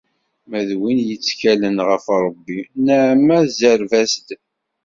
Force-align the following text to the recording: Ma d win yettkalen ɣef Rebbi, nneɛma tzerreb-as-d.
Ma 0.49 0.59
d 0.67 0.69
win 0.79 0.99
yettkalen 1.09 1.77
ɣef 1.87 2.05
Rebbi, 2.25 2.59
nneɛma 2.77 3.37
tzerreb-as-d. 3.47 4.27